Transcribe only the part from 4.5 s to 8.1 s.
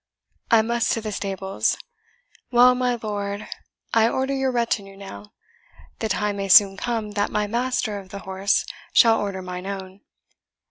retinue now; the time may soon come that my master of